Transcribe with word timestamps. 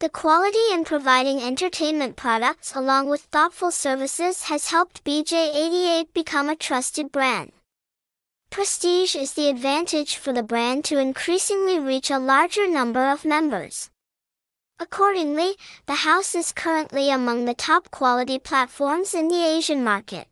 The 0.00 0.08
quality 0.08 0.72
in 0.72 0.84
providing 0.84 1.42
entertainment 1.42 2.16
products 2.16 2.74
along 2.74 3.10
with 3.10 3.20
thoughtful 3.20 3.70
services 3.70 4.44
has 4.44 4.70
helped 4.70 5.04
BJ88 5.04 6.14
become 6.14 6.48
a 6.48 6.56
trusted 6.56 7.12
brand. 7.12 7.52
Prestige 8.48 9.14
is 9.14 9.34
the 9.34 9.50
advantage 9.50 10.16
for 10.16 10.32
the 10.32 10.42
brand 10.42 10.86
to 10.86 10.96
increasingly 10.98 11.78
reach 11.78 12.10
a 12.10 12.18
larger 12.18 12.66
number 12.66 13.10
of 13.10 13.26
members. 13.26 13.90
Accordingly, 14.78 15.56
the 15.84 15.96
house 16.08 16.34
is 16.34 16.50
currently 16.50 17.10
among 17.10 17.44
the 17.44 17.52
top 17.52 17.90
quality 17.90 18.38
platforms 18.38 19.12
in 19.12 19.28
the 19.28 19.44
Asian 19.44 19.84
market. 19.84 20.29